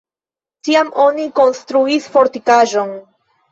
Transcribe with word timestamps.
Tiam 0.67 0.89
oni 1.03 1.27
konstruis 1.41 2.11
fortikaĵon. 2.17 2.93